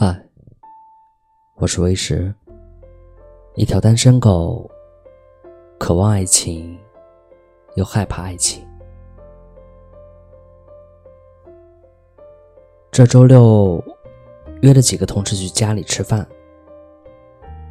[0.00, 0.16] 嗨，
[1.56, 2.32] 我是微石，
[3.56, 4.70] 一条单身狗，
[5.76, 6.78] 渴望爱情，
[7.74, 8.64] 又害怕爱情。
[12.92, 13.82] 这周六
[14.62, 16.24] 约了几个同事去家里吃饭，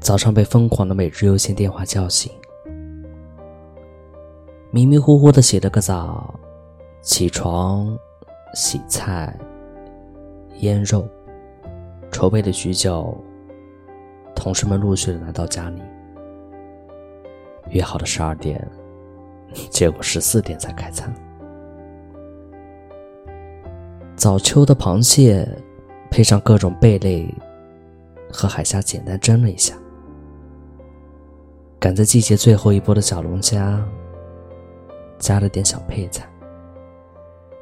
[0.00, 2.32] 早上被疯狂的每日优先电话叫醒，
[4.72, 6.34] 迷迷糊糊的洗了个澡，
[7.00, 7.96] 起床，
[8.54, 9.38] 洗菜，
[10.62, 11.08] 腌肉。
[12.10, 13.16] 筹备了许久，
[14.34, 15.80] 同事们陆续的来到家里。
[17.70, 18.66] 约好的十二点，
[19.70, 21.12] 结果十四点才开餐。
[24.16, 25.48] 早秋的螃蟹，
[26.10, 27.32] 配上各种贝类
[28.32, 29.74] 和海虾，简单蒸了一下。
[31.78, 33.80] 赶在季节最后一波的小龙虾，
[35.18, 36.28] 加了点小配菜，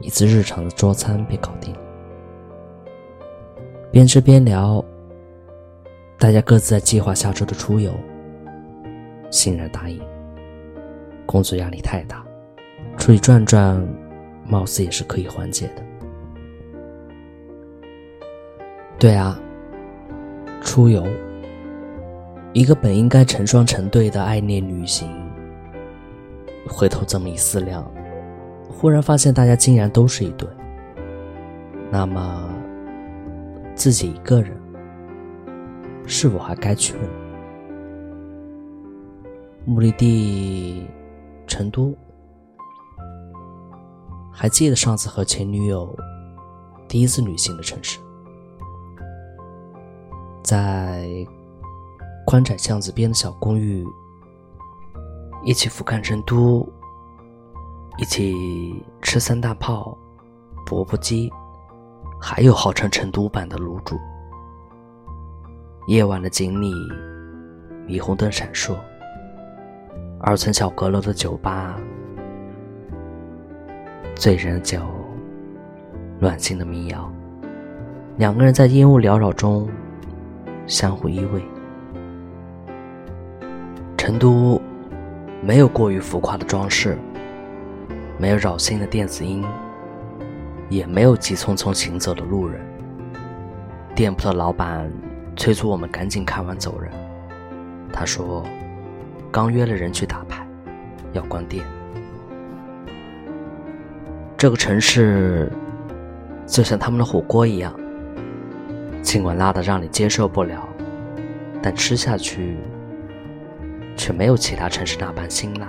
[0.00, 1.74] 一次日常的桌餐便搞定。
[3.92, 4.82] 边吃边聊，
[6.18, 7.92] 大家各自在计划下周的出游。
[9.30, 10.00] 欣然答应。
[11.26, 12.24] 工作压力太大，
[12.96, 13.86] 出去转转，
[14.48, 15.82] 貌似也是可以缓解的。
[18.98, 19.38] 对啊，
[20.62, 21.06] 出游，
[22.54, 25.06] 一个本应该成双成对的爱恋旅行，
[26.66, 27.84] 回头这么一思量，
[28.70, 30.48] 忽然发现大家竟然都是一对。
[31.90, 32.48] 那么。
[33.74, 34.56] 自己一个人，
[36.06, 37.08] 是否还该去呢？
[39.64, 40.86] 目的地
[41.46, 41.96] 成都，
[44.32, 45.96] 还记得上次和前女友
[46.88, 47.98] 第一次旅行的城市，
[50.42, 51.06] 在
[52.26, 53.86] 宽窄巷子边的小公寓，
[55.44, 56.68] 一起俯瞰成都，
[57.98, 59.96] 一起吃三大炮、
[60.66, 61.32] 钵钵鸡。
[62.24, 63.98] 还有号称成都版的卤煮。
[65.88, 66.72] 夜晚的锦里，
[67.84, 68.76] 霓虹灯闪烁。
[70.20, 71.76] 二层小阁楼的酒吧，
[74.14, 74.78] 醉人的酒，
[76.20, 77.12] 暖心的民谣。
[78.18, 79.68] 两个人在烟雾缭绕中
[80.68, 81.42] 相互依偎。
[83.96, 84.62] 成都
[85.42, 86.96] 没有过于浮夸的装饰，
[88.16, 89.44] 没有扰心的电子音。
[90.72, 92.58] 也没有急匆匆行走的路人。
[93.94, 94.90] 店铺的老板
[95.36, 96.90] 催促我们赶紧看完走人。
[97.92, 98.42] 他说
[99.30, 100.46] ：“刚约了人去打牌，
[101.12, 101.62] 要关店。”
[104.38, 105.52] 这个城市
[106.46, 107.78] 就像他们的火锅一样，
[109.02, 110.66] 尽管辣的让你接受不了，
[111.62, 112.56] 但吃下去
[113.94, 115.68] 却没有其他城市那般辛辣，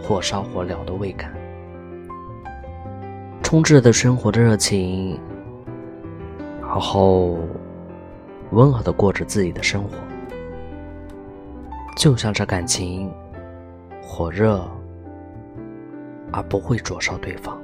[0.00, 1.34] 火烧火燎的味感。
[3.54, 5.16] 充斥着生活的热情，
[6.60, 7.38] 然后
[8.50, 9.90] 温和的过着自己的生活，
[11.96, 13.08] 就像这感情
[14.02, 14.68] 火热
[16.32, 17.56] 而不会灼烧对方。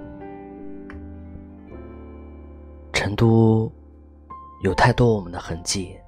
[2.92, 3.68] 成都
[4.62, 5.98] 有太多我们的痕迹，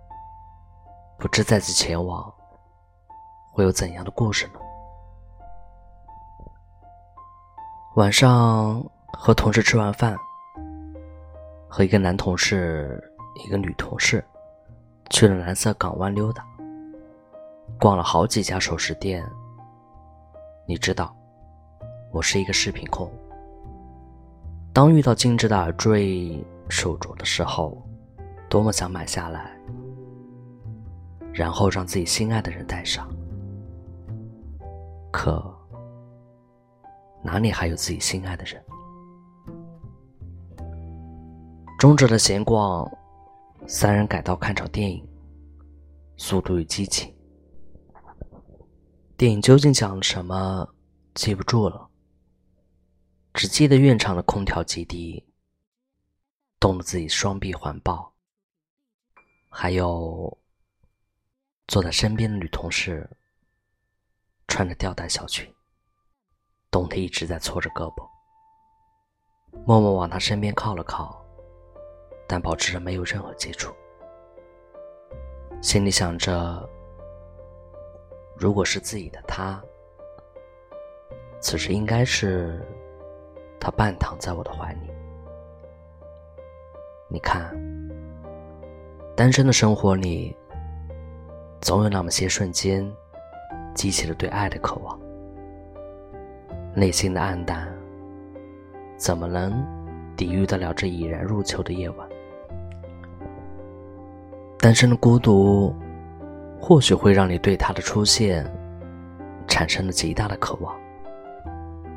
[1.19, 2.33] 不知再次前往
[3.51, 4.61] 会有怎样的故事呢？
[7.97, 8.81] 晚上。
[9.13, 10.17] 和同事吃完饭，
[11.69, 13.03] 和一个男同事、
[13.45, 14.25] 一个女同事
[15.11, 16.45] 去了蓝色港湾溜达，
[17.79, 19.25] 逛了好几家首饰店。
[20.67, 21.15] 你知道，
[22.11, 23.11] 我是一个饰品控。
[24.73, 27.81] 当遇到精致的耳坠、手镯的时候，
[28.49, 29.53] 多么想买下来，
[31.33, 33.09] 然后让自己心爱的人戴上。
[35.13, 35.45] 可
[37.23, 38.61] 哪里还有自己心爱的人？
[41.83, 42.89] 终止了闲逛，
[43.67, 45.05] 三人改道看场电影，
[46.17, 47.13] 《速度与激情》。
[49.17, 50.65] 电影究竟讲了什么，
[51.15, 51.91] 记不住了，
[53.35, 55.27] 只记得院场的空调极低，
[56.61, 58.15] 冻得自己双臂环抱，
[59.49, 60.39] 还有
[61.67, 63.11] 坐在身边的女同事，
[64.47, 65.53] 穿着吊带小裙，
[66.71, 68.09] 冻得一直在搓着胳膊，
[69.67, 71.21] 默默往他身边靠了靠。
[72.33, 73.75] 但保持着没有任何接触，
[75.61, 76.67] 心里想着：
[78.35, 79.63] 如果是自己的他，
[81.43, 82.59] 此时应该是
[83.61, 84.91] 他半躺在我的怀里。
[87.07, 87.55] 你看，
[89.15, 90.35] 单身的生活里，
[91.61, 92.91] 总有那么些瞬间，
[93.75, 94.99] 激起了对爱的渴望。
[96.75, 97.71] 内心的暗淡，
[98.97, 99.53] 怎么能
[100.17, 102.09] 抵御得了这已然入秋的夜晚？
[104.63, 105.75] 单身的孤独，
[106.61, 108.49] 或许会让你对他的出现
[109.49, 110.73] 产生了极大的渴望，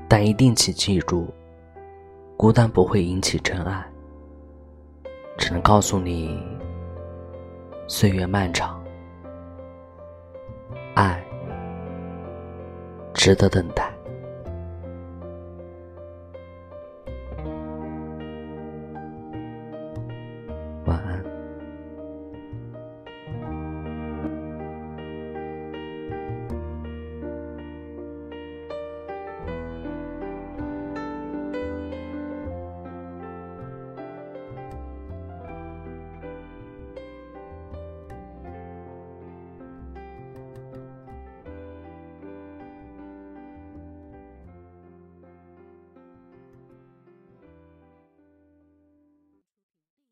[0.07, 1.31] 但一定请记住，
[2.35, 3.85] 孤单不会引起真爱，
[5.37, 6.43] 只能告诉你，
[7.87, 8.83] 岁月漫长，
[10.95, 11.23] 爱
[13.13, 13.94] 值得等待。